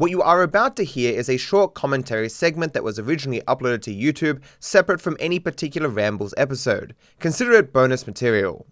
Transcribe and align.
What 0.00 0.10
you 0.10 0.22
are 0.22 0.40
about 0.40 0.76
to 0.76 0.82
hear 0.82 1.12
is 1.14 1.28
a 1.28 1.36
short 1.36 1.74
commentary 1.74 2.30
segment 2.30 2.72
that 2.72 2.82
was 2.82 2.98
originally 2.98 3.42
uploaded 3.42 3.82
to 3.82 3.94
YouTube, 3.94 4.40
separate 4.58 4.98
from 4.98 5.18
any 5.20 5.38
particular 5.38 5.90
Rambles 5.90 6.32
episode. 6.38 6.94
Consider 7.18 7.52
it 7.52 7.74
bonus 7.74 8.06
material. 8.06 8.66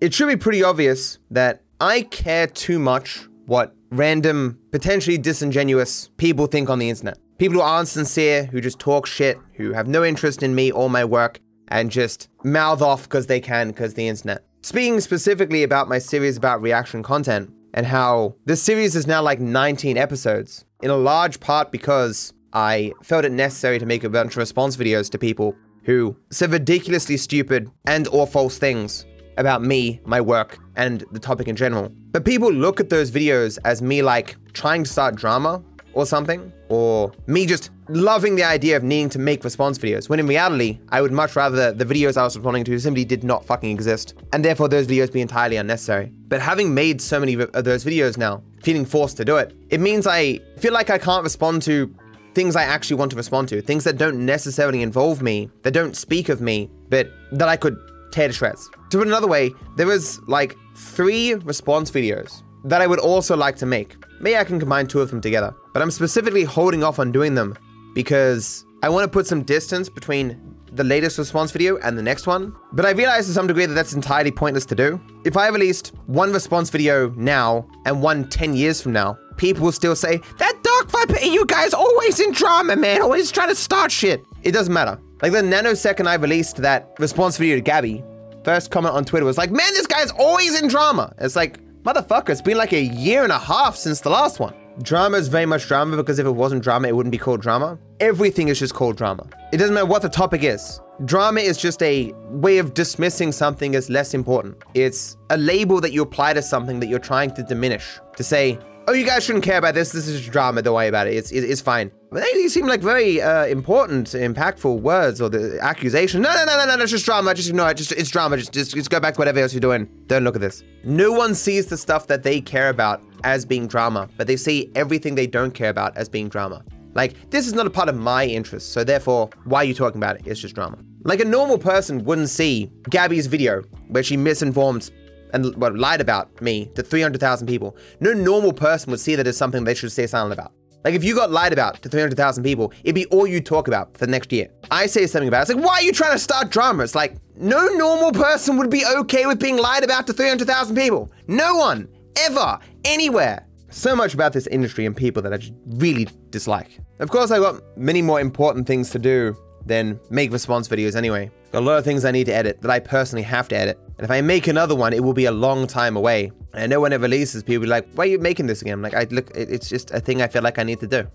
It 0.00 0.14
should 0.14 0.28
be 0.28 0.38
pretty 0.38 0.64
obvious 0.64 1.18
that 1.30 1.60
I 1.82 2.00
care 2.00 2.46
too 2.46 2.78
much 2.78 3.28
what 3.44 3.74
random, 3.90 4.58
potentially 4.70 5.18
disingenuous 5.18 6.08
people 6.16 6.46
think 6.46 6.70
on 6.70 6.78
the 6.78 6.88
internet. 6.88 7.18
People 7.36 7.56
who 7.56 7.60
aren't 7.60 7.88
sincere, 7.88 8.44
who 8.44 8.62
just 8.62 8.78
talk 8.78 9.04
shit, 9.04 9.38
who 9.52 9.74
have 9.74 9.86
no 9.86 10.02
interest 10.02 10.42
in 10.42 10.54
me 10.54 10.70
or 10.70 10.88
my 10.88 11.04
work, 11.04 11.40
and 11.68 11.90
just 11.90 12.30
mouth 12.42 12.80
off 12.80 13.02
because 13.02 13.26
they 13.26 13.38
can 13.38 13.68
because 13.68 13.92
the 13.92 14.08
internet. 14.08 14.46
Speaking 14.62 14.98
specifically 15.00 15.62
about 15.62 15.90
my 15.90 15.98
series 15.98 16.38
about 16.38 16.62
reaction 16.62 17.02
content 17.02 17.52
and 17.74 17.86
how 17.86 18.34
this 18.44 18.62
series 18.62 18.96
is 18.96 19.06
now 19.06 19.22
like 19.22 19.40
19 19.40 19.96
episodes, 19.96 20.64
in 20.82 20.90
a 20.90 20.96
large 20.96 21.40
part 21.40 21.70
because 21.70 22.32
I 22.52 22.92
felt 23.02 23.24
it 23.24 23.32
necessary 23.32 23.78
to 23.78 23.86
make 23.86 24.04
a 24.04 24.08
bunch 24.08 24.32
of 24.32 24.38
response 24.38 24.76
videos 24.76 25.10
to 25.10 25.18
people 25.18 25.54
who 25.84 26.16
said 26.30 26.52
ridiculously 26.52 27.16
stupid 27.16 27.70
and 27.86 28.08
or 28.08 28.26
false 28.26 28.58
things 28.58 29.06
about 29.36 29.62
me, 29.62 30.00
my 30.04 30.20
work, 30.20 30.58
and 30.76 31.04
the 31.12 31.18
topic 31.18 31.48
in 31.48 31.56
general. 31.56 31.90
But 32.12 32.24
people 32.24 32.52
look 32.52 32.80
at 32.80 32.90
those 32.90 33.10
videos 33.10 33.58
as 33.64 33.80
me 33.80 34.02
like 34.02 34.36
trying 34.52 34.84
to 34.84 34.90
start 34.90 35.14
drama 35.14 35.62
or 35.92 36.06
something, 36.06 36.52
or 36.68 37.12
me 37.26 37.46
just 37.46 37.70
loving 37.88 38.36
the 38.36 38.44
idea 38.44 38.76
of 38.76 38.82
needing 38.82 39.08
to 39.10 39.18
make 39.18 39.42
response 39.44 39.78
videos, 39.78 40.08
when 40.08 40.20
in 40.20 40.26
reality, 40.26 40.78
I 40.90 41.00
would 41.02 41.12
much 41.12 41.36
rather 41.36 41.72
the 41.72 41.84
videos 41.84 42.16
I 42.16 42.22
was 42.22 42.36
responding 42.36 42.64
to 42.64 42.78
simply 42.78 43.04
did 43.04 43.24
not 43.24 43.44
fucking 43.44 43.70
exist, 43.70 44.14
and 44.32 44.44
therefore 44.44 44.68
those 44.68 44.86
videos 44.86 45.12
be 45.12 45.20
entirely 45.20 45.56
unnecessary. 45.56 46.12
But 46.28 46.40
having 46.40 46.72
made 46.72 47.00
so 47.00 47.18
many 47.18 47.34
of 47.34 47.64
those 47.64 47.84
videos 47.84 48.16
now, 48.16 48.42
feeling 48.62 48.84
forced 48.84 49.16
to 49.16 49.24
do 49.24 49.36
it, 49.36 49.54
it 49.70 49.80
means 49.80 50.06
I 50.06 50.38
feel 50.58 50.72
like 50.72 50.90
I 50.90 50.98
can't 50.98 51.24
respond 51.24 51.62
to 51.62 51.92
things 52.34 52.54
I 52.54 52.62
actually 52.62 52.96
want 52.96 53.10
to 53.10 53.16
respond 53.16 53.48
to, 53.48 53.60
things 53.60 53.84
that 53.84 53.98
don't 53.98 54.24
necessarily 54.24 54.82
involve 54.82 55.20
me, 55.20 55.50
that 55.62 55.72
don't 55.72 55.96
speak 55.96 56.28
of 56.28 56.40
me, 56.40 56.70
but 56.88 57.10
that 57.32 57.48
I 57.48 57.56
could 57.56 57.76
tear 58.12 58.28
to 58.28 58.34
shreds. 58.34 58.70
To 58.90 58.98
put 58.98 59.06
another 59.06 59.26
way, 59.26 59.50
there 59.76 59.86
was 59.86 60.20
like 60.28 60.56
three 60.76 61.34
response 61.34 61.90
videos 61.90 62.42
that 62.64 62.80
I 62.80 62.86
would 62.86 63.00
also 63.00 63.36
like 63.36 63.56
to 63.56 63.66
make. 63.66 63.96
Maybe 64.20 64.36
I 64.36 64.44
can 64.44 64.60
combine 64.60 64.86
two 64.86 65.00
of 65.00 65.10
them 65.10 65.20
together, 65.20 65.54
but 65.72 65.82
I'm 65.82 65.90
specifically 65.90 66.44
holding 66.44 66.82
off 66.82 66.98
on 66.98 67.12
doing 67.12 67.34
them 67.34 67.56
because 67.94 68.64
I 68.82 68.88
want 68.88 69.04
to 69.04 69.08
put 69.08 69.26
some 69.26 69.42
distance 69.42 69.88
between 69.88 70.56
the 70.72 70.84
latest 70.84 71.18
response 71.18 71.50
video 71.50 71.78
and 71.78 71.98
the 71.98 72.02
next 72.02 72.26
one. 72.26 72.54
But 72.72 72.86
I 72.86 72.90
realize 72.90 73.26
to 73.26 73.32
some 73.32 73.46
degree 73.46 73.66
that 73.66 73.74
that's 73.74 73.92
entirely 73.92 74.30
pointless 74.30 74.64
to 74.66 74.74
do. 74.74 75.00
If 75.24 75.36
I 75.36 75.48
released 75.48 75.92
one 76.06 76.32
response 76.32 76.70
video 76.70 77.10
now 77.10 77.68
and 77.86 78.02
one 78.02 78.28
10 78.28 78.54
years 78.54 78.80
from 78.80 78.92
now, 78.92 79.18
people 79.36 79.64
will 79.64 79.72
still 79.72 79.96
say, 79.96 80.20
That 80.38 80.58
Dark 80.62 80.90
Viper 80.90 81.24
you 81.24 81.44
guys 81.46 81.74
always 81.74 82.20
in 82.20 82.32
drama, 82.32 82.76
man, 82.76 83.02
always 83.02 83.30
trying 83.30 83.48
to 83.48 83.54
start 83.54 83.90
shit. 83.90 84.24
It 84.42 84.52
doesn't 84.52 84.72
matter. 84.72 85.00
Like 85.22 85.32
the 85.32 85.42
nanosecond 85.42 86.06
I 86.06 86.14
released 86.14 86.56
that 86.58 86.92
response 86.98 87.36
video 87.36 87.56
to 87.56 87.60
Gabby, 87.60 88.02
first 88.44 88.70
comment 88.70 88.94
on 88.94 89.04
Twitter 89.04 89.26
was 89.26 89.38
like, 89.38 89.50
Man, 89.50 89.72
this 89.72 89.86
guy's 89.86 90.10
always 90.12 90.60
in 90.60 90.68
drama. 90.68 91.12
It's 91.18 91.36
like, 91.36 91.58
motherfucker, 91.82 92.30
it's 92.30 92.42
been 92.42 92.58
like 92.58 92.72
a 92.72 92.82
year 92.82 93.22
and 93.22 93.32
a 93.32 93.38
half 93.38 93.76
since 93.76 94.00
the 94.00 94.10
last 94.10 94.40
one. 94.40 94.54
Drama 94.82 95.18
is 95.18 95.28
very 95.28 95.46
much 95.46 95.66
drama 95.66 95.96
because 95.96 96.18
if 96.18 96.26
it 96.26 96.30
wasn't 96.30 96.62
drama, 96.62 96.88
it 96.88 96.96
wouldn't 96.96 97.10
be 97.10 97.18
called 97.18 97.42
drama. 97.42 97.78
Everything 97.98 98.48
is 98.48 98.58
just 98.58 98.74
called 98.74 98.96
drama. 98.96 99.26
It 99.52 99.58
doesn't 99.58 99.74
matter 99.74 99.86
what 99.86 100.02
the 100.02 100.08
topic 100.08 100.42
is. 100.42 100.80
Drama 101.04 101.40
is 101.40 101.56
just 101.56 101.82
a 101.82 102.12
way 102.28 102.58
of 102.58 102.74
dismissing 102.74 103.32
something 103.32 103.74
as 103.74 103.90
less 103.90 104.14
important. 104.14 104.62
It's 104.74 105.16
a 105.30 105.36
label 105.36 105.80
that 105.80 105.92
you 105.92 106.02
apply 106.02 106.34
to 106.34 106.42
something 106.42 106.80
that 106.80 106.88
you're 106.88 106.98
trying 106.98 107.32
to 107.34 107.42
diminish. 107.42 107.98
To 108.16 108.22
say, 108.22 108.58
oh, 108.88 108.92
you 108.92 109.04
guys 109.04 109.24
shouldn't 109.24 109.44
care 109.44 109.58
about 109.58 109.74
this. 109.74 109.92
This 109.92 110.08
is 110.08 110.20
just 110.20 110.32
drama. 110.32 110.62
Don't 110.62 110.74
worry 110.74 110.88
about 110.88 111.06
it. 111.08 111.14
It's, 111.14 111.30
it's 111.32 111.60
fine. 111.60 111.90
They 112.12 112.48
seem 112.48 112.66
like 112.66 112.80
very 112.80 113.22
uh, 113.22 113.46
important, 113.46 114.08
impactful 114.08 114.80
words 114.80 115.20
or 115.20 115.28
the 115.28 115.58
accusation. 115.62 116.22
No, 116.22 116.32
no, 116.34 116.44
no, 116.44 116.66
no, 116.66 116.76
no, 116.76 116.82
it's 116.82 116.90
just 116.90 117.04
drama. 117.04 117.34
Just 117.34 117.48
ignore 117.50 117.70
it. 117.70 117.76
Just, 117.76 117.92
it's 117.92 118.10
drama. 118.10 118.36
Just, 118.36 118.52
just, 118.52 118.74
just 118.74 118.90
go 118.90 118.98
back 118.98 119.14
to 119.14 119.18
whatever 119.18 119.38
else 119.38 119.52
you're 119.52 119.60
doing. 119.60 119.88
Don't 120.08 120.24
look 120.24 120.34
at 120.34 120.40
this. 120.40 120.64
No 120.82 121.12
one 121.12 121.36
sees 121.36 121.66
the 121.66 121.76
stuff 121.76 122.08
that 122.08 122.24
they 122.24 122.40
care 122.40 122.68
about 122.68 123.00
as 123.22 123.44
being 123.44 123.68
drama, 123.68 124.08
but 124.16 124.26
they 124.26 124.36
see 124.36 124.72
everything 124.74 125.14
they 125.14 125.28
don't 125.28 125.52
care 125.52 125.70
about 125.70 125.96
as 125.96 126.08
being 126.08 126.28
drama. 126.28 126.64
Like, 126.94 127.30
this 127.30 127.46
is 127.46 127.52
not 127.52 127.66
a 127.66 127.70
part 127.70 127.88
of 127.88 127.94
my 127.94 128.26
interest, 128.26 128.72
so 128.72 128.82
therefore, 128.82 129.30
why 129.44 129.58
are 129.58 129.64
you 129.64 129.74
talking 129.74 129.98
about 129.98 130.16
it? 130.16 130.26
It's 130.26 130.40
just 130.40 130.56
drama. 130.56 130.78
Like, 131.04 131.20
a 131.20 131.24
normal 131.24 131.58
person 131.58 132.04
wouldn't 132.04 132.30
see 132.30 132.72
Gabby's 132.90 133.28
video 133.28 133.62
where 133.86 134.02
she 134.02 134.16
misinformed 134.16 134.90
and 135.32 135.54
well, 135.56 135.76
lied 135.76 136.00
about 136.00 136.42
me 136.42 136.66
to 136.74 136.82
300,000 136.82 137.46
people. 137.46 137.76
No 138.00 138.12
normal 138.12 138.52
person 138.52 138.90
would 138.90 138.98
see 138.98 139.14
that 139.14 139.28
as 139.28 139.36
something 139.36 139.62
they 139.62 139.74
should 139.74 139.92
stay 139.92 140.08
silent 140.08 140.32
about. 140.32 140.52
Like 140.84 140.94
if 140.94 141.04
you 141.04 141.14
got 141.14 141.30
lied 141.30 141.52
about 141.52 141.82
to 141.82 141.88
300,000 141.88 142.42
people, 142.42 142.72
it'd 142.84 142.94
be 142.94 143.06
all 143.06 143.26
you 143.26 143.40
talk 143.40 143.68
about 143.68 143.96
for 143.96 144.06
the 144.06 144.10
next 144.10 144.32
year. 144.32 144.48
I 144.70 144.86
say 144.86 145.06
something 145.06 145.28
about 145.28 145.40
it. 145.40 145.52
It's 145.52 145.54
like, 145.54 145.64
why 145.64 145.74
are 145.74 145.82
you 145.82 145.92
trying 145.92 146.12
to 146.12 146.18
start 146.18 146.50
drama? 146.50 146.82
It's 146.82 146.94
like, 146.94 147.16
no 147.36 147.66
normal 147.68 148.12
person 148.12 148.56
would 148.56 148.70
be 148.70 148.84
okay 148.86 149.26
with 149.26 149.38
being 149.38 149.56
lied 149.56 149.84
about 149.84 150.06
to 150.06 150.12
300,000 150.12 150.74
people. 150.74 151.10
No 151.26 151.54
one, 151.56 151.88
ever, 152.16 152.58
anywhere. 152.84 153.46
So 153.70 153.94
much 153.94 154.14
about 154.14 154.32
this 154.32 154.46
industry 154.48 154.86
and 154.86 154.96
people 154.96 155.22
that 155.22 155.32
I 155.32 155.36
just 155.36 155.52
really 155.66 156.08
dislike. 156.30 156.80
Of 156.98 157.10
course, 157.10 157.30
I 157.30 157.38
got 157.38 157.62
many 157.76 158.02
more 158.02 158.20
important 158.20 158.66
things 158.66 158.90
to 158.90 158.98
do 158.98 159.36
than 159.66 160.00
make 160.10 160.32
response 160.32 160.66
videos 160.66 160.96
anyway. 160.96 161.30
Got 161.52 161.60
a 161.60 161.66
lot 161.66 161.78
of 161.78 161.84
things 161.84 162.04
I 162.04 162.10
need 162.10 162.24
to 162.26 162.34
edit 162.34 162.62
that 162.62 162.70
I 162.70 162.80
personally 162.80 163.22
have 163.22 163.48
to 163.48 163.56
edit. 163.56 163.78
And 164.00 164.06
if 164.06 164.10
I 164.10 164.22
make 164.22 164.46
another 164.46 164.74
one, 164.74 164.94
it 164.94 165.04
will 165.04 165.12
be 165.12 165.26
a 165.26 165.30
long 165.30 165.66
time 165.66 165.94
away. 165.94 166.32
And 166.54 166.62
I 166.62 166.66
know 166.66 166.80
when 166.80 166.94
it 166.94 167.00
releases, 167.00 167.42
people 167.42 167.60
will 167.60 167.66
be 167.66 167.68
like, 167.68 167.86
why 167.92 168.04
are 168.04 168.06
you 168.06 168.18
making 168.18 168.46
this 168.46 168.62
again? 168.62 168.72
I'm 168.72 168.80
like, 168.80 168.94
I 168.94 169.06
look, 169.10 169.30
it's 169.34 169.68
just 169.68 169.90
a 169.90 170.00
thing 170.00 170.22
I 170.22 170.26
feel 170.26 170.40
like 170.40 170.58
I 170.58 170.62
need 170.62 170.80
to 170.80 170.86
do. 170.86 171.06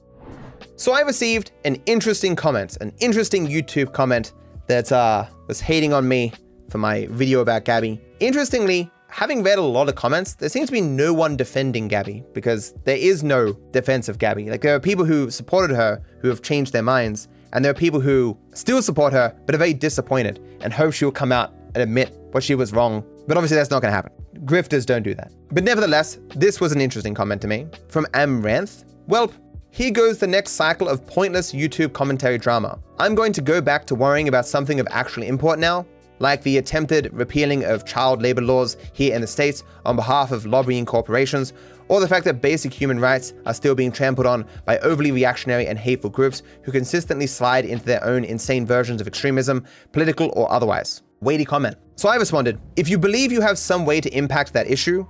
So 0.75 0.93
I 0.93 1.01
received 1.01 1.51
an 1.63 1.81
interesting 1.87 2.35
comment, 2.35 2.77
an 2.81 2.93
interesting 2.99 3.47
YouTube 3.47 3.91
comment 3.91 4.33
that 4.67 4.91
uh, 4.91 5.25
was 5.47 5.59
hating 5.59 5.93
on 5.93 6.07
me 6.07 6.31
for 6.69 6.77
my 6.77 7.07
video 7.07 7.39
about 7.39 7.65
Gabby. 7.65 7.99
Interestingly, 8.19 8.91
having 9.07 9.41
read 9.41 9.57
a 9.57 9.63
lot 9.63 9.89
of 9.89 9.95
comments, 9.95 10.35
there 10.35 10.49
seems 10.49 10.67
to 10.67 10.71
be 10.71 10.81
no 10.81 11.11
one 11.11 11.35
defending 11.35 11.87
Gabby 11.87 12.23
because 12.33 12.75
there 12.83 12.97
is 12.97 13.23
no 13.23 13.53
defense 13.71 14.09
of 14.09 14.19
Gabby. 14.19 14.51
Like 14.51 14.61
there 14.61 14.75
are 14.75 14.79
people 14.79 15.05
who 15.05 15.31
supported 15.31 15.75
her 15.75 16.03
who 16.21 16.27
have 16.27 16.43
changed 16.43 16.71
their 16.71 16.83
minds, 16.83 17.29
and 17.51 17.65
there 17.65 17.71
are 17.71 17.73
people 17.73 17.99
who 17.99 18.37
still 18.53 18.83
support 18.83 19.11
her 19.11 19.35
but 19.47 19.55
are 19.55 19.57
very 19.57 19.73
disappointed 19.73 20.39
and 20.61 20.71
hope 20.71 20.93
she'll 20.93 21.11
come 21.11 21.31
out 21.31 21.51
and 21.75 21.83
admit 21.83 22.11
what 22.31 22.43
she 22.43 22.55
was 22.55 22.73
wrong. 22.73 23.03
But 23.27 23.37
obviously, 23.37 23.57
that's 23.57 23.69
not 23.69 23.81
going 23.81 23.91
to 23.91 23.95
happen. 23.95 24.11
Grifters 24.45 24.85
don't 24.85 25.03
do 25.03 25.13
that. 25.15 25.31
But 25.51 25.63
nevertheless, 25.63 26.17
this 26.29 26.59
was 26.59 26.71
an 26.71 26.81
interesting 26.81 27.13
comment 27.13 27.41
to 27.43 27.47
me 27.47 27.67
from 27.89 28.05
Amranth. 28.13 28.85
Well, 29.07 29.31
here 29.69 29.91
goes 29.91 30.19
the 30.19 30.27
next 30.27 30.51
cycle 30.51 30.87
of 30.87 31.05
pointless 31.05 31.51
YouTube 31.51 31.93
commentary 31.93 32.37
drama. 32.37 32.79
I'm 32.97 33.13
going 33.13 33.33
to 33.33 33.41
go 33.41 33.61
back 33.61 33.85
to 33.87 33.95
worrying 33.95 34.29
about 34.29 34.45
something 34.45 34.79
of 34.79 34.87
actually 34.89 35.27
import 35.27 35.59
now, 35.59 35.85
like 36.19 36.41
the 36.43 36.57
attempted 36.59 37.13
repealing 37.13 37.65
of 37.65 37.85
child 37.85 38.21
labor 38.21 38.41
laws 38.41 38.77
here 38.93 39.13
in 39.13 39.19
the 39.19 39.27
States 39.27 39.63
on 39.85 39.97
behalf 39.97 40.31
of 40.31 40.45
lobbying 40.45 40.85
corporations, 40.85 41.51
or 41.87 41.99
the 41.99 42.07
fact 42.07 42.25
that 42.25 42.41
basic 42.41 42.73
human 42.73 42.99
rights 42.99 43.33
are 43.45 43.53
still 43.53 43.75
being 43.75 43.91
trampled 43.91 44.25
on 44.25 44.45
by 44.63 44.79
overly 44.79 45.11
reactionary 45.11 45.67
and 45.67 45.77
hateful 45.77 46.09
groups 46.09 46.41
who 46.63 46.71
consistently 46.71 47.27
slide 47.27 47.65
into 47.65 47.85
their 47.85 48.03
own 48.03 48.23
insane 48.23 48.65
versions 48.65 49.01
of 49.01 49.07
extremism, 49.07 49.65
political 49.91 50.31
or 50.35 50.51
otherwise. 50.51 51.01
Weighty 51.21 51.45
comment. 51.45 51.75
So 51.95 52.09
I 52.09 52.15
responded 52.15 52.59
If 52.75 52.89
you 52.89 52.97
believe 52.97 53.31
you 53.31 53.41
have 53.41 53.57
some 53.57 53.85
way 53.85 54.01
to 54.01 54.09
impact 54.15 54.53
that 54.53 54.69
issue, 54.69 55.05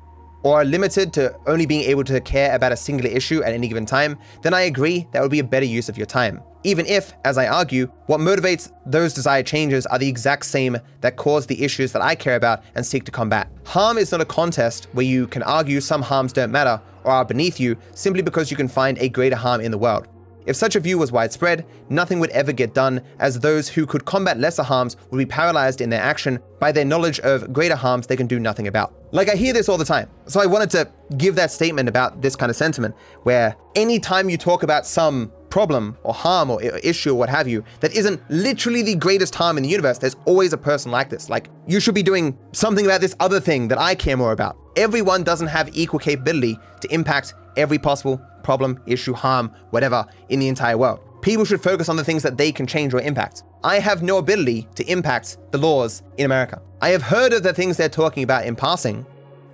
or 0.45 0.61
are 0.61 0.66
limited 0.66 1.11
to 1.11 1.35
only 1.47 1.66
being 1.66 1.81
able 1.81 2.03
to 2.03 2.21
care 2.21 2.55
about 2.55 2.71
a 2.71 2.77
singular 2.77 3.09
issue 3.09 3.41
at 3.41 3.51
any 3.51 3.67
given 3.67 3.83
time, 3.83 4.16
then 4.43 4.53
I 4.53 4.61
agree 4.61 5.07
that 5.11 5.21
would 5.23 5.31
be 5.31 5.39
a 5.39 5.43
better 5.43 5.66
use 5.66 5.89
of 5.89 5.97
your 5.97 6.05
time. 6.05 6.39
Even 6.63 6.85
if, 6.85 7.13
as 7.25 7.39
I 7.39 7.47
argue, 7.47 7.88
what 8.05 8.19
motivates 8.19 8.71
those 8.85 9.11
desired 9.11 9.47
changes 9.47 9.88
are 9.88 9.97
the 9.97 10.07
exact 10.07 10.45
same 10.45 10.77
that 11.01 11.16
cause 11.16 11.47
the 11.47 11.63
issues 11.63 11.91
that 11.93 12.03
I 12.03 12.13
care 12.13 12.35
about 12.35 12.63
and 12.75 12.85
seek 12.85 13.05
to 13.05 13.11
combat. 13.11 13.49
Harm 13.66 13.97
is 13.97 14.11
not 14.11 14.22
a 14.22 14.25
contest 14.25 14.87
where 14.93 15.05
you 15.05 15.25
can 15.25 15.41
argue 15.41 15.81
some 15.81 16.03
harms 16.03 16.31
don't 16.31 16.51
matter 16.51 16.79
or 17.03 17.11
are 17.11 17.25
beneath 17.25 17.59
you 17.59 17.75
simply 17.95 18.22
because 18.22 18.51
you 18.51 18.57
can 18.57 18.67
find 18.67 18.99
a 18.99 19.09
greater 19.09 19.35
harm 19.35 19.61
in 19.61 19.72
the 19.72 19.79
world. 19.79 20.07
If 20.46 20.56
such 20.56 20.76
a 20.76 20.80
view 20.80 20.97
was 20.97 21.12
widespread, 21.12 21.66
nothing 21.90 22.20
would 22.20 22.30
ever 22.30 22.52
get 22.52 22.74
done, 22.74 23.02
as 23.20 23.40
those 23.40 23.68
who 23.68 23.86
could 23.86 24.06
combat 24.06 24.40
lesser 24.40 24.64
harms 24.64 24.96
would 25.09 25.18
be 25.18 25.26
paralyzed 25.26 25.82
in 25.82 25.90
their 25.90 26.02
action 26.02 26.40
by 26.59 26.72
their 26.72 26.86
knowledge 26.86 27.20
of 27.22 27.52
greater 27.52 27.76
harms 27.76 28.08
they 28.08 28.16
can 28.16 28.28
do 28.28 28.40
nothing 28.40 28.68
about. 28.68 28.94
Like, 29.12 29.30
I 29.30 29.36
hear 29.36 29.53
this 29.53 29.70
all 29.70 29.78
the 29.78 29.86
time. 29.86 30.09
So 30.28 30.40
I 30.42 30.46
wanted 30.46 30.70
to 30.72 30.92
give 31.18 31.36
that 31.36 31.52
statement 31.52 31.90
about 31.90 32.22
this 32.22 32.36
kind 32.36 32.50
of 32.50 32.56
sentiment, 32.56 32.96
where 33.24 33.56
anytime 33.76 34.30
you 34.30 34.38
talk 34.38 34.64
about 34.64 34.86
some 34.86 35.32
problem 35.50 35.97
or 36.03 36.14
harm 36.14 36.52
or 36.52 36.62
issue 36.62 37.12
or 37.12 37.16
what 37.16 37.30
have 37.30 37.47
you 37.47 37.64
that 37.80 37.96
isn't 37.96 38.22
literally 38.30 38.82
the 38.82 38.96
greatest 38.96 39.34
harm 39.34 39.56
in 39.56 39.64
the 39.64 39.70
universe, 39.70 39.97
there's 39.97 40.18
always 40.26 40.52
a 40.52 40.58
person 40.58 40.92
like 40.92 41.09
this. 41.09 41.30
Like, 41.30 41.50
you 41.66 41.80
should 41.80 41.96
be 41.96 42.03
doing 42.03 42.38
something 42.52 42.86
about 42.86 43.02
this 43.02 43.16
other 43.20 43.40
thing 43.40 43.68
that 43.70 43.78
I 43.78 43.96
care 43.96 44.18
more 44.18 44.34
about. 44.34 44.58
Everyone 44.76 45.24
doesn't 45.24 45.47
have 45.47 45.76
equal 45.76 46.00
capability 46.00 46.59
to 46.82 46.94
impact 46.94 47.34
every 47.57 47.78
possible 47.78 48.22
problem, 48.43 48.79
issue, 48.85 49.13
harm, 49.13 49.52
whatever 49.72 50.05
in 50.29 50.40
the 50.40 50.47
entire 50.47 50.78
world. 50.78 50.99
People 51.22 51.46
should 51.46 51.61
focus 51.61 51.90
on 51.90 51.96
the 51.96 52.03
things 52.03 52.22
that 52.23 52.37
they 52.37 52.52
can 52.52 52.67
change 52.67 52.93
or 52.93 53.02
impact. 53.02 53.43
I 53.63 53.79
have 53.79 54.03
no 54.03 54.19
ability 54.19 54.67
to 54.75 54.84
impact 54.91 55.37
the 55.52 55.57
laws 55.57 56.03
in 56.17 56.25
America. 56.25 56.61
I 56.81 56.90
have 56.90 57.02
heard 57.02 57.34
of 57.34 57.41
the 57.41 57.53
things 57.53 57.78
they're 57.78 57.90
talking 57.90 58.23
about 58.23 58.46
in 58.46 58.55
passing, 58.55 59.05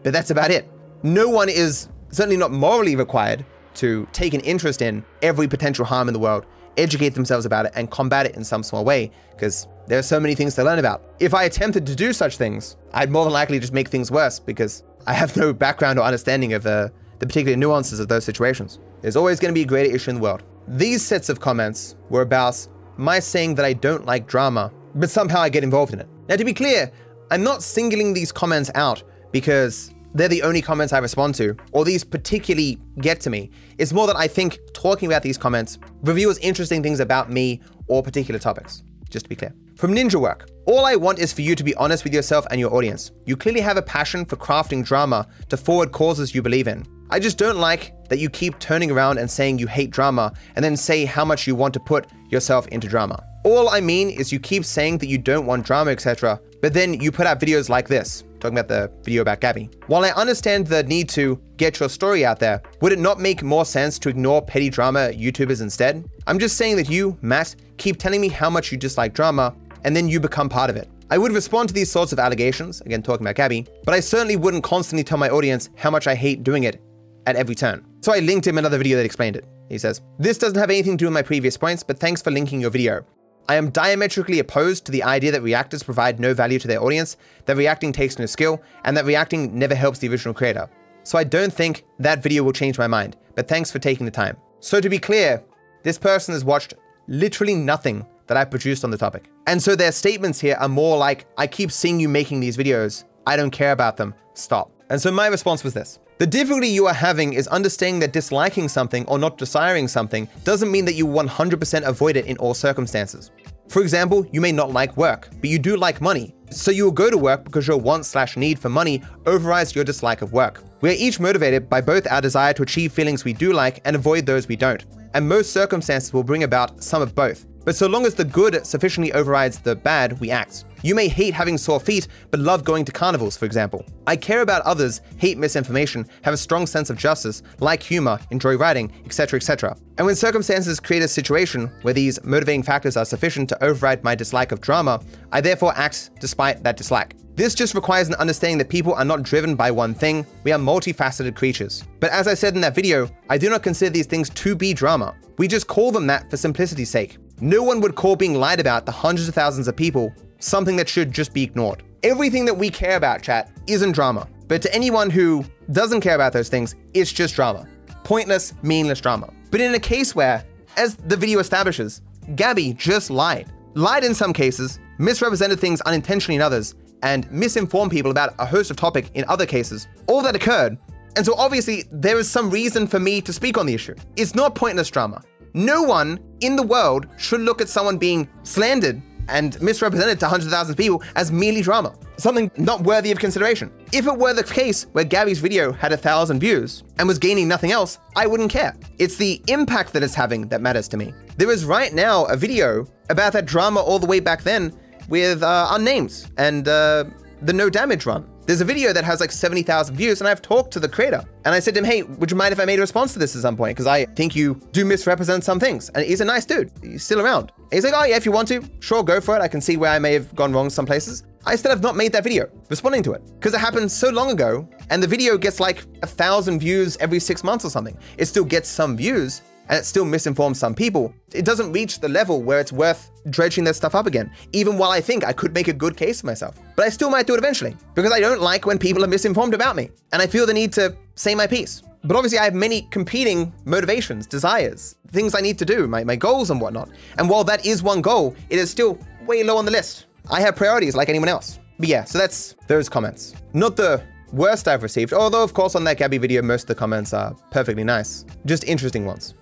but 0.04 0.12
that's 0.12 0.32
about 0.32 0.52
it. 0.52 0.70
No 1.04 1.30
one 1.30 1.48
is 1.48 1.88
certainly 2.10 2.36
not 2.36 2.52
morally 2.52 2.98
required 2.98 3.46
to 3.76 4.06
take 4.12 4.34
an 4.34 4.42
interest 4.42 4.82
in 4.82 5.06
every 5.22 5.48
potential 5.48 5.86
harm 5.86 6.10
in 6.10 6.14
the 6.14 6.20
world, 6.20 6.46
educate 6.76 7.10
themselves 7.10 7.46
about 7.46 7.66
it, 7.66 7.72
and 7.76 7.90
combat 7.90 8.26
it 8.26 8.36
in 8.36 8.44
some 8.44 8.64
small 8.64 8.84
way, 8.84 9.10
because 9.32 9.68
there 9.88 9.98
are 9.98 10.04
so 10.04 10.20
many 10.20 10.36
things 10.36 10.56
to 10.56 10.64
learn 10.64 10.80
about. 10.80 11.04
If 11.20 11.34
I 11.34 11.46
attempted 11.46 11.86
to 11.86 11.96
do 11.96 12.12
such 12.12 12.38
things, 12.38 12.76
I'd 12.94 13.10
more 13.10 13.24
than 13.24 13.34
likely 13.34 13.60
just 13.60 13.74
make 13.74 13.88
things 13.88 14.12
worse 14.12 14.40
because 14.40 14.84
I 15.08 15.14
have 15.14 15.36
no 15.38 15.54
background 15.54 16.00
or 16.00 16.04
understanding 16.04 16.54
of 16.54 16.66
uh, 16.66 16.90
the 17.22 17.28
particular 17.28 17.56
nuances 17.56 18.00
of 18.00 18.08
those 18.08 18.26
situations. 18.26 18.80
There's 19.02 19.16
always 19.16 19.40
going 19.40 19.54
to 19.54 19.54
be 19.54 19.62
a 19.62 19.66
greater 19.66 19.96
issue 19.96 20.10
in 20.10 20.16
the 20.16 20.22
world. 20.24 20.42
These 20.68 21.06
sets 21.06 21.30
of 21.30 21.40
comments 21.40 21.96
were 22.10 22.24
about 22.24 22.68
my 22.98 23.20
saying 23.20 23.56
that 23.56 23.66
I 23.66 23.74
don't 23.74 24.08
like 24.08 24.28
drama, 24.28 24.72
but 24.96 25.10
somehow 25.10 25.40
I 25.40 25.50
get 25.50 25.64
involved 25.64 25.94
in 25.94 26.00
it. 26.00 26.08
Now, 26.28 26.36
to 26.36 26.44
be 26.44 26.54
clear, 26.54 26.92
I'm 27.30 27.44
not 27.44 27.62
singling 27.62 28.14
these 28.14 28.32
comments 28.32 28.72
out 28.74 29.04
because 29.32 29.94
they're 30.16 30.28
the 30.28 30.42
only 30.42 30.64
comments 30.64 30.94
I 30.94 30.98
respond 30.98 31.36
to, 31.36 31.56
or 31.74 31.86
these 31.86 32.04
particularly 32.04 32.80
get 33.00 33.22
to 33.22 33.30
me. 33.30 33.52
It's 33.78 33.94
more 33.94 34.08
that 34.08 34.16
I 34.16 34.28
think 34.28 34.58
talking 34.74 35.08
about 35.08 35.22
these 35.22 35.38
comments 35.38 35.78
reveals 36.02 36.40
interesting 36.40 36.82
things 36.82 37.00
about 37.00 37.32
me 37.32 37.62
or 37.86 38.02
particular 38.02 38.40
topics, 38.40 38.82
just 39.12 39.26
to 39.26 39.30
be 39.30 39.36
clear. 39.36 39.54
From 39.76 39.94
Ninja 39.94 40.20
Work, 40.20 40.50
all 40.66 40.86
I 40.86 40.96
want 40.96 41.20
is 41.20 41.32
for 41.34 41.42
you 41.42 41.56
to 41.56 41.64
be 41.64 41.76
honest 41.76 42.04
with 42.04 42.14
yourself 42.14 42.46
and 42.50 42.60
your 42.60 42.74
audience. 42.74 43.12
You 43.26 43.38
clearly 43.38 43.62
have 43.62 43.78
a 43.78 43.82
passion 43.82 44.26
for 44.26 44.36
crafting 44.36 44.84
drama 44.84 45.28
to 45.50 45.58
forward 45.58 45.92
causes 45.92 46.36
you 46.36 46.42
believe 46.42 46.68
in. 46.68 46.86
I 47.14 47.20
just 47.20 47.38
don't 47.38 47.58
like 47.58 47.94
that 48.08 48.20
you 48.20 48.30
keep 48.30 48.58
turning 48.60 48.90
around 48.90 49.18
and 49.18 49.30
saying 49.30 49.60
you 49.60 49.68
hate 49.68 49.92
drama 49.92 50.32
and 50.56 50.64
then 50.64 50.78
say 50.78 51.04
how 51.04 51.26
much 51.26 51.46
you 51.46 51.56
want 51.56 51.74
to 51.74 51.80
put 51.82 52.08
yourself 52.30 52.70
into 52.70 52.88
drama. 52.88 53.22
All 53.44 53.68
I 53.68 53.82
mean 53.82 54.10
is 54.10 54.32
you 54.32 54.40
keep 54.40 54.64
saying 54.64 55.00
that 55.00 55.08
you 55.08 55.18
don't 55.18 55.46
want 55.46 55.66
drama, 55.66 55.92
etc., 55.92 56.40
but 56.62 56.74
then 56.74 57.02
you 57.02 57.12
put 57.12 57.28
out 57.28 57.38
videos 57.38 57.68
like 57.68 57.90
this, 57.90 58.24
talking 58.40 58.58
about 58.58 58.70
the 58.70 58.90
video 59.04 59.24
about 59.24 59.42
Gabby. 59.42 59.70
While 59.88 60.06
I 60.06 60.12
understand 60.12 60.68
the 60.68 60.84
need 60.84 61.10
to 61.10 61.38
get 61.58 61.82
your 61.82 61.90
story 61.90 62.24
out 62.24 62.40
there, 62.40 62.62
would 62.80 62.94
it 62.94 63.00
not 63.00 63.20
make 63.20 63.44
more 63.44 63.66
sense 63.66 64.00
to 64.00 64.10
ignore 64.10 64.42
petty 64.42 64.70
drama 64.70 65.10
YouTubers 65.14 65.62
instead? 65.62 66.06
I'm 66.28 66.40
just 66.40 66.56
saying 66.56 66.78
that 66.78 66.90
you, 66.90 67.18
Matt, 67.22 67.58
keep 67.76 67.98
telling 67.98 68.22
me 68.22 68.30
how 68.30 68.50
much 68.50 68.72
you 68.72 68.78
dislike 68.78 69.14
drama, 69.14 69.54
and 69.84 69.94
then 69.94 70.08
you 70.08 70.22
become 70.22 70.48
part 70.48 70.70
of 70.70 70.78
it. 70.78 70.88
I 71.10 71.18
would 71.18 71.34
respond 71.34 71.68
to 71.68 71.76
these 71.76 71.92
sorts 71.92 72.14
of 72.14 72.20
allegations, 72.20 72.80
again 72.80 73.04
talking 73.04 73.26
about 73.26 73.36
Gabby, 73.36 73.68
but 73.84 73.94
I 73.94 74.00
certainly 74.00 74.38
wouldn't 74.38 74.64
constantly 74.64 75.04
tell 75.04 75.18
my 75.18 75.30
audience 75.30 75.70
how 75.76 75.92
much 75.92 76.08
I 76.08 76.16
hate 76.16 76.44
doing 76.44 76.64
it 76.64 76.82
at 77.26 77.36
every 77.36 77.56
turn. 77.56 77.86
So 78.02 78.14
I 78.14 78.20
linked 78.20 78.48
him 78.48 78.58
another 78.58 78.78
video 78.78 78.98
that 78.98 79.06
explained 79.06 79.36
it. 79.36 79.46
He 79.70 79.78
says, 79.78 80.02
This 80.20 80.38
doesn't 80.38 80.58
have 80.58 80.70
anything 80.70 80.94
to 80.94 80.98
do 80.98 81.06
with 81.06 81.14
my 81.14 81.22
previous 81.22 81.58
points, 81.58 81.84
but 81.84 82.00
thanks 82.00 82.22
for 82.22 82.32
linking 82.32 82.62
your 82.62 82.70
video. 82.70 83.06
I 83.48 83.56
am 83.56 83.70
diametrically 83.70 84.40
opposed 84.40 84.86
to 84.86 84.92
the 84.92 85.04
idea 85.04 85.32
that 85.32 85.42
reactors 85.42 85.84
provide 85.84 86.20
no 86.20 86.34
value 86.34 86.60
to 86.60 86.68
their 86.68 86.82
audience, 86.82 87.18
that 87.46 87.58
reacting 87.58 87.92
takes 87.92 88.20
no 88.20 88.26
skill, 88.26 88.62
and 88.86 88.96
that 88.96 89.06
reacting 89.06 89.58
never 89.58 89.76
helps 89.76 90.00
the 90.00 90.10
original 90.10 90.34
creator. 90.34 90.70
So 91.04 91.18
I 91.18 91.24
don't 91.24 91.52
think 91.52 91.84
that 92.00 92.22
video 92.22 92.44
will 92.44 92.54
change 92.54 92.78
my 92.78 92.88
mind, 92.88 93.18
but 93.36 93.48
thanks 93.48 93.72
for 93.72 93.80
taking 93.80 94.06
the 94.06 94.12
time. 94.12 94.38
So 94.60 94.80
to 94.80 94.90
be 94.90 95.00
clear, 95.00 95.44
this 95.84 95.98
person 95.98 96.34
has 96.34 96.46
watched 96.46 96.76
literally 97.08 97.56
nothing 97.56 98.06
that 98.28 98.38
I 98.38 98.46
produced 98.46 98.84
on 98.84 98.92
the 98.92 98.98
topic. 98.98 99.30
And 99.48 99.62
so 99.62 99.76
their 99.76 99.92
statements 99.92 100.40
here 100.40 100.56
are 100.60 100.70
more 100.70 100.98
like, 100.98 101.26
I 101.38 101.48
keep 101.48 101.72
seeing 101.72 102.00
you 102.00 102.08
making 102.08 102.40
these 102.40 102.56
videos, 102.56 103.06
I 103.26 103.36
don't 103.36 103.52
care 103.52 103.72
about 103.72 103.98
them, 103.98 104.14
stop. 104.34 104.72
And 104.90 105.02
so 105.02 105.12
my 105.12 105.28
response 105.28 105.64
was 105.64 105.74
this. 105.74 106.00
The 106.22 106.28
difficulty 106.28 106.68
you 106.68 106.86
are 106.86 106.94
having 106.94 107.34
is 107.34 107.48
understanding 107.48 108.00
that 108.02 108.14
disliking 108.14 108.68
something 108.68 109.08
or 109.08 109.18
not 109.18 109.40
desiring 109.40 109.88
something 109.88 110.30
doesn't 110.44 110.72
mean 110.72 110.86
that 110.86 110.94
you 110.94 111.08
100% 111.08 111.82
avoid 111.82 112.16
it 112.16 112.28
in 112.28 112.38
all 112.38 112.54
circumstances. 112.54 113.32
For 113.70 113.82
example, 113.82 114.28
you 114.32 114.40
may 114.40 114.52
not 114.52 114.70
like 114.70 114.96
work, 114.98 115.30
but 115.42 115.50
you 115.50 115.58
do 115.58 115.78
like 115.78 116.00
money. 116.00 116.36
So 116.52 116.70
you 116.70 116.84
will 116.84 116.92
go 116.92 117.10
to 117.10 117.18
work 117.18 117.44
because 117.44 117.68
your 117.68 117.80
want 117.80 118.06
slash 118.06 118.38
need 118.38 118.60
for 118.60 118.70
money 118.70 119.02
overrides 119.26 119.74
your 119.74 119.84
dislike 119.84 120.22
of 120.22 120.32
work. 120.32 120.64
We 120.82 120.92
are 120.92 120.96
each 120.96 121.20
motivated 121.20 121.68
by 121.68 121.82
both 121.82 122.06
our 122.06 122.22
desire 122.22 122.54
to 122.54 122.62
achieve 122.62 122.94
feelings 122.94 123.26
we 123.26 123.34
do 123.34 123.52
like 123.52 123.82
and 123.86 123.96
avoid 123.96 124.28
those 124.28 124.48
we 124.48 124.56
don't. 124.56 124.86
And 125.16 125.28
most 125.28 125.54
circumstances 125.54 126.14
will 126.14 126.24
bring 126.24 126.44
about 126.44 126.84
some 126.84 127.02
of 127.02 127.16
both. 127.16 127.48
But 127.64 127.76
so 127.76 127.88
long 127.88 128.06
as 128.06 128.16
the 128.16 128.24
good 128.24 128.66
sufficiently 128.66 129.14
overrides 129.14 129.60
the 129.60 129.76
bad, 129.76 130.20
we 130.20 130.32
act. 130.32 130.66
You 130.84 130.96
may 130.96 131.08
hate 131.08 131.34
having 131.34 131.58
sore 131.60 131.80
feet, 131.80 132.08
but 132.32 132.40
love 132.40 132.64
going 132.64 132.86
to 132.86 132.92
carnivals, 132.92 133.38
for 133.38 133.46
example. 133.46 133.86
I 134.08 134.16
care 134.16 134.42
about 134.42 134.64
others, 134.64 135.02
hate 135.18 135.38
misinformation, 135.38 136.08
have 136.24 136.34
a 136.34 136.38
strong 136.38 136.66
sense 136.66 136.90
of 136.90 136.98
justice, 136.98 137.44
like 137.60 137.84
humor, 137.84 138.20
enjoy 138.32 138.58
writing, 138.58 138.92
etc., 139.06 139.38
etc. 139.38 139.78
And 139.98 140.08
when 140.08 140.16
circumstances 140.16 140.80
create 140.80 141.04
a 141.04 141.08
situation 141.08 141.72
where 141.84 141.94
these 141.94 142.24
motivating 142.24 142.64
factors 142.64 142.98
are 142.98 143.06
sufficient 143.06 143.50
to 143.50 143.64
override 143.64 144.04
my 144.04 144.16
dislike 144.16 144.52
of 144.52 144.62
drama, 144.62 145.00
I 145.32 145.42
therefore 145.42 145.74
act 145.76 146.10
despite 146.20 146.64
that 146.64 146.78
dislike. 146.78 147.16
This 147.36 147.56
just 147.56 147.76
requires 147.76 148.08
an 148.08 148.16
understanding 148.16 148.58
that 148.58 148.70
people 148.70 148.94
are 148.94 149.06
not 149.06 149.24
driven 149.24 149.56
by 149.56 149.72
one 149.72 149.94
thing, 149.94 150.26
we 150.44 150.52
are 150.52 150.60
multifaceted 150.60 151.36
creatures. 151.36 151.84
But 152.00 152.12
as 152.12 152.28
I 152.28 152.34
said 152.34 152.56
in 152.56 152.62
that 152.62 152.76
video, 152.76 153.10
I 153.30 153.38
do 153.38 153.50
not 153.50 153.64
consider 153.64 153.92
these 153.92 154.06
things 154.06 154.30
to 154.32 154.56
be 154.56 154.74
drama. 154.74 155.16
We 155.38 155.48
just 155.48 155.68
call 155.68 155.92
them 155.92 156.08
that 156.08 156.30
for 156.30 156.38
simplicity's 156.38 156.90
sake. 156.90 157.18
No 157.44 157.64
one 157.64 157.82
would 157.82 157.96
call 157.96 158.16
being 158.16 158.36
lied 158.36 158.60
about 158.60 158.86
to 158.86 158.92
hundreds 158.92 159.28
of 159.28 159.34
thousands 159.34 159.68
of 159.68 159.76
people 159.76 160.14
something 160.38 160.76
that 160.76 160.88
should 160.88 161.12
just 161.12 161.34
be 161.34 161.42
ignored. 161.42 161.82
Everything 162.04 162.46
that 162.46 162.54
we 162.54 162.70
care 162.70 162.98
about, 162.98 163.24
chat, 163.24 163.52
isn't 163.66 163.94
drama. 163.94 164.28
But 164.48 164.62
to 164.62 164.76
anyone 164.76 165.10
who 165.10 165.44
doesn't 165.72 166.02
care 166.02 166.14
about 166.14 166.34
those 166.34 166.50
things, 166.50 166.76
it's 166.94 167.12
just 167.12 167.34
drama. 167.34 167.68
Pointless, 168.04 168.54
meaningless 168.62 169.02
drama. 169.02 169.34
But 169.50 169.60
in 169.60 169.74
a 169.74 169.80
case 169.80 170.14
where, 170.14 170.46
as 170.78 170.96
the 170.96 171.18
video 171.18 171.40
establishes, 171.40 172.04
Gabby 172.36 172.74
just 172.74 173.10
lied. 173.10 173.52
Lied 173.74 174.04
in 174.04 174.14
some 174.14 174.34
cases, 174.34 174.80
misrepresented 175.00 175.60
things 175.60 175.82
unintentionally 175.82 176.36
in 176.36 176.44
others, 176.44 176.76
and 177.02 177.32
misinformed 177.32 177.92
people 177.92 178.12
about 178.12 178.36
a 178.38 178.46
host 178.46 178.70
of 178.70 178.78
topic 178.78 179.10
in 179.16 179.26
other 179.28 179.48
cases. 179.48 179.88
All 180.06 180.22
that 180.22 180.36
occurred. 180.36 180.78
And 181.16 181.26
so 181.26 181.34
obviously 181.36 181.86
there 181.92 182.20
is 182.20 182.30
some 182.30 182.52
reason 182.52 182.86
for 182.86 183.00
me 183.00 183.20
to 183.22 183.34
speak 183.34 183.58
on 183.58 183.66
the 183.66 183.74
issue. 183.74 183.96
It's 184.16 184.36
not 184.36 184.54
pointless 184.54 184.92
drama. 184.92 185.24
No 185.54 185.84
one 185.84 186.20
in 186.42 186.56
the 186.56 186.64
world 186.64 187.08
should 187.18 187.42
look 187.42 187.62
at 187.62 187.70
someone 187.70 187.98
being 187.98 188.30
slandered 188.44 189.02
and 189.28 189.62
misrepresented 189.62 190.20
to 190.20 190.28
hundreds 190.28 190.48
of 190.48 190.52
thousands 190.52 190.72
of 190.72 190.78
people 190.78 191.04
as 191.16 191.32
merely 191.32 191.62
drama, 191.62 191.94
something 192.18 192.52
not 192.58 192.82
worthy 192.82 193.12
of 193.12 193.20
consideration. 193.20 193.72
If 193.92 194.08
it 194.08 194.18
were 194.18 194.34
the 194.34 194.44
case 194.44 194.84
where 194.92 195.04
Gabby's 195.04 195.40
video 195.40 195.72
had 195.72 195.94
a 195.94 195.98
thousand 195.98 196.40
views 196.40 196.84
and 196.98 197.08
was 197.08 197.20
gaining 197.20 197.48
nothing 197.48 197.72
else, 197.72 198.00
I 198.16 198.28
wouldn't 198.28 198.52
care. 198.52 198.76
It's 199.00 199.16
the 199.18 199.42
impact 199.48 199.94
that 199.94 200.04
it's 200.04 200.16
having 200.16 200.48
that 200.50 200.62
matters 200.62 200.88
to 200.90 200.98
me. 200.98 201.14
There 201.38 201.52
is 201.52 201.66
right 201.66 201.94
now 201.94 202.26
a 202.26 202.36
video 202.36 202.86
about 203.10 203.34
that 203.34 203.46
drama 203.46 203.80
all 203.82 204.00
the 204.00 204.08
way 204.08 204.20
back 204.20 204.44
then 204.44 204.74
with 205.08 205.44
uh, 205.44 205.68
Unnamed 205.72 206.30
and 206.38 206.68
uh, 206.68 207.06
the 207.42 207.54
No 207.54 207.70
Damage 207.70 208.06
run. 208.06 208.28
There's 208.46 208.62
a 208.62 208.66
video 208.66 208.92
that 208.92 209.04
has 209.04 209.20
like 209.20 209.32
70,000 209.32 209.96
views, 209.96 210.20
and 210.20 210.28
I've 210.28 210.42
talked 210.42 210.72
to 210.72 210.80
the 210.80 210.90
creator. 210.90 211.24
And 211.46 211.54
I 211.54 211.60
said 211.60 211.76
to 211.76 211.80
him, 211.80 211.86
hey, 211.86 212.04
would 212.04 212.32
you 212.32 212.38
mind 212.38 212.52
if 212.54 212.60
I 212.60 212.66
made 212.66 212.80
a 212.80 212.82
response 212.82 213.14
to 213.14 213.20
this 213.20 213.36
at 213.36 213.42
some 213.42 213.56
point? 213.56 213.76
Because 213.76 213.88
I 213.88 214.06
think 214.06 214.36
you 214.36 214.60
do 214.72 214.84
misrepresent 214.84 215.44
some 215.44 215.60
things. 215.60 215.90
And 215.90 216.04
he's 216.04 216.22
a 216.22 216.26
nice 216.26 216.46
dude. 216.46 216.72
He's 216.82 217.04
still 217.04 217.22
around. 217.22 217.52
And 217.58 217.74
he's 217.74 217.84
like, 217.84 217.94
oh, 217.96 218.04
yeah, 218.04 218.18
if 218.18 218.26
you 218.26 218.32
want 218.32 218.48
to, 218.50 218.64
sure, 218.80 219.04
go 219.04 219.22
for 219.22 219.38
it. 219.38 219.42
I 219.42 219.48
can 219.48 219.62
see 219.62 219.78
where 219.78 219.92
I 219.92 220.00
may 220.00 220.14
have 220.14 220.36
gone 220.36 220.54
wrong 220.54 220.70
some 220.70 220.86
places. 220.86 221.24
I 221.46 221.56
still 221.56 221.72
have 221.72 221.82
not 221.82 221.96
made 221.96 222.12
that 222.12 222.24
video 222.24 222.48
responding 222.70 223.02
to 223.04 223.14
it 223.14 223.24
because 223.34 223.54
it 223.54 223.60
happened 223.60 223.92
so 223.92 224.10
long 224.10 224.30
ago 224.30 224.70
and 224.92 225.02
the 225.02 225.08
video 225.08 225.38
gets 225.40 225.60
like 225.60 225.84
a 226.04 226.08
thousand 226.08 226.60
views 226.60 226.98
every 227.00 227.20
six 227.20 227.44
months 227.44 227.66
or 227.66 227.70
something. 227.70 227.98
It 228.18 228.26
still 228.26 228.46
gets 228.46 228.70
some 228.70 228.96
views, 228.96 229.42
and 229.72 229.80
it 229.80 229.86
still 229.86 230.04
misinforms 230.04 230.60
some 230.60 230.76
people, 230.76 231.14
it 231.34 231.46
doesn't 231.46 231.72
reach 231.72 232.02
the 232.02 232.10
level 232.10 232.44
where 232.44 232.60
it's 232.60 232.74
worth 232.74 233.10
dredging 233.30 233.64
that 233.64 233.76
stuff 233.76 233.96
up 233.96 234.06
again, 234.06 234.30
even 234.52 234.78
while 234.78 234.92
I 234.92 235.00
think 235.00 235.24
I 235.24 235.32
could 235.32 235.54
make 235.54 235.70
a 235.70 235.74
good 235.74 235.96
case 235.96 236.20
for 236.20 236.28
myself. 236.28 236.56
But 236.76 236.86
I 236.86 236.90
still 236.90 237.10
might 237.10 237.26
do 237.26 237.34
it 237.34 237.38
eventually, 237.38 237.78
because 237.96 238.12
I 238.12 238.20
don't 238.20 238.42
like 238.42 238.66
when 238.66 238.78
people 238.78 239.02
are 239.02 239.08
misinformed 239.08 239.54
about 239.54 239.78
me, 239.78 239.90
and 240.12 240.22
I 240.22 240.28
feel 240.28 240.46
the 240.46 240.54
need 240.54 240.74
to 240.74 240.94
say 241.16 241.34
my 241.34 241.48
piece. 241.48 241.84
But 242.04 242.18
obviously, 242.18 242.40
I 242.40 242.44
have 242.44 242.54
many 242.54 242.82
competing 242.92 243.54
motivations, 243.64 244.28
desires, 244.28 244.96
things 245.12 245.36
I 245.36 245.40
need 245.40 245.58
to 245.60 245.66
do, 245.66 245.88
my, 245.88 246.04
my 246.04 246.18
goals 246.18 246.50
and 246.50 246.60
whatnot. 246.60 246.90
And 247.18 247.30
while 247.30 247.46
that 247.46 247.66
is 247.66 247.82
one 247.82 248.02
goal, 248.02 248.36
it 248.50 248.60
is 248.60 248.70
still 248.70 249.00
way 249.26 249.42
low 249.44 249.56
on 249.56 249.64
the 249.64 249.72
list. 249.72 250.08
I 250.30 250.42
have 250.42 250.58
priorities 250.58 250.96
like 250.96 251.08
anyone 251.08 251.30
else. 251.30 251.60
But 251.80 251.88
yeah, 251.88 252.04
so 252.04 252.18
that's 252.18 252.56
those 252.68 252.90
comments. 252.90 253.36
Not 253.54 253.78
the 253.78 254.04
worst 254.34 254.68
I've 254.68 254.84
received, 254.84 255.14
although, 255.14 255.44
of 255.44 255.54
course, 255.54 255.76
on 255.76 255.84
that 255.86 255.98
Gabby 255.98 256.18
video, 256.18 256.42
most 256.42 256.64
of 256.64 256.68
the 256.68 256.76
comments 256.76 257.14
are 257.14 257.36
perfectly 257.52 257.84
nice. 257.84 258.26
Just 258.46 258.64
interesting 258.66 259.06
ones. 259.06 259.36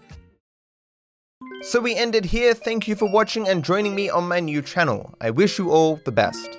So 1.62 1.82
we 1.82 1.94
ended 1.94 2.26
here. 2.26 2.54
Thank 2.54 2.88
you 2.88 2.96
for 2.96 3.12
watching 3.12 3.48
and 3.50 3.66
joining 3.66 3.94
me 3.94 4.10
on 4.10 4.28
my 4.28 4.40
new 4.40 4.62
channel. 4.62 5.14
I 5.20 5.32
wish 5.32 5.60
you 5.60 5.72
all 5.72 6.00
the 6.06 6.12
best. 6.12 6.58